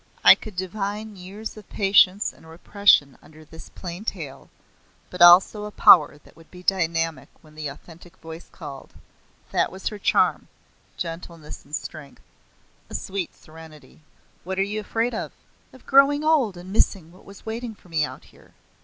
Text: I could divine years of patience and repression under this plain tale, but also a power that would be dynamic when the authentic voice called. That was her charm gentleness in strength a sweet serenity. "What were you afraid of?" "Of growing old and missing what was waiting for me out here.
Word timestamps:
I 0.23 0.33
could 0.33 0.55
divine 0.55 1.15
years 1.15 1.55
of 1.57 1.69
patience 1.69 2.33
and 2.33 2.49
repression 2.49 3.19
under 3.21 3.45
this 3.45 3.69
plain 3.69 4.03
tale, 4.03 4.49
but 5.11 5.21
also 5.21 5.65
a 5.65 5.69
power 5.69 6.17
that 6.17 6.35
would 6.35 6.49
be 6.49 6.63
dynamic 6.63 7.29
when 7.41 7.53
the 7.53 7.67
authentic 7.67 8.17
voice 8.17 8.49
called. 8.51 8.93
That 9.51 9.71
was 9.71 9.89
her 9.89 9.99
charm 9.99 10.47
gentleness 10.97 11.63
in 11.65 11.73
strength 11.73 12.23
a 12.89 12.95
sweet 12.95 13.35
serenity. 13.35 14.01
"What 14.43 14.57
were 14.57 14.63
you 14.63 14.79
afraid 14.79 15.13
of?" 15.13 15.33
"Of 15.71 15.85
growing 15.85 16.23
old 16.23 16.57
and 16.57 16.71
missing 16.73 17.11
what 17.11 17.23
was 17.23 17.45
waiting 17.45 17.75
for 17.75 17.89
me 17.89 18.03
out 18.03 18.23
here. 18.23 18.55